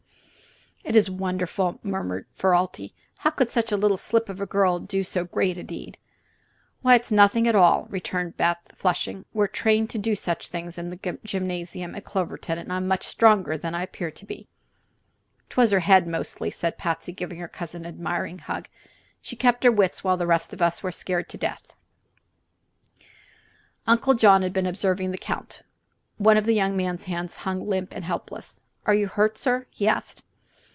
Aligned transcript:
"It 0.83 0.95
is 0.95 1.11
wonderful!" 1.11 1.79
murmured 1.83 2.25
Ferralti. 2.35 2.93
"However 3.19 3.35
could 3.35 3.51
such 3.51 3.71
a 3.71 3.97
slip 3.99 4.29
of 4.29 4.41
a 4.41 4.47
girl 4.47 4.79
do 4.79 5.03
so 5.03 5.23
great 5.23 5.55
a 5.59 5.63
deed?" 5.63 5.99
"Why, 6.81 6.95
it's 6.95 7.11
nothing 7.11 7.47
at 7.47 7.53
all," 7.53 7.85
returned 7.91 8.35
Beth, 8.35 8.73
flushing; 8.75 9.23
"we're 9.31 9.45
trained 9.45 9.91
to 9.91 9.99
do 9.99 10.15
such 10.15 10.47
things 10.47 10.79
in 10.79 10.89
the 10.89 11.19
gymnasium 11.23 11.93
at 11.93 12.03
Cloverton, 12.03 12.57
and 12.57 12.73
I'm 12.73 12.87
much 12.87 13.05
stronger 13.05 13.57
than 13.57 13.75
I 13.75 13.83
appear 13.83 14.09
to 14.09 14.25
be." 14.25 14.49
"'Twas 15.49 15.69
her 15.69 15.81
head, 15.81 16.07
mostly," 16.07 16.49
said 16.49 16.79
Patsy, 16.79 17.11
giving 17.13 17.37
her 17.37 17.47
cousin 17.47 17.83
an 17.85 17.89
admiring 17.89 18.39
hug; 18.39 18.67
"she 19.21 19.35
kept 19.35 19.63
her 19.63 19.71
wits 19.71 20.03
while 20.03 20.17
the 20.17 20.27
rest 20.27 20.51
of 20.51 20.63
us 20.63 20.81
were 20.81 20.91
scared 20.91 21.29
to 21.29 21.37
death." 21.37 21.75
Uncle 23.85 24.15
John 24.15 24.41
had 24.41 24.51
been 24.51 24.65
observing 24.67 25.11
the 25.11 25.19
Count. 25.19 25.61
One 26.17 26.37
of 26.37 26.45
the 26.47 26.55
young 26.55 26.75
man's 26.75 27.03
hands 27.03 27.35
hung 27.37 27.65
limp 27.67 27.93
and 27.95 28.03
helpless. 28.03 28.61
"Are 28.87 28.95
you 28.95 29.07
hurt, 29.07 29.37
sir?" 29.37 29.67
he 29.69 29.87
asked. 29.87 30.23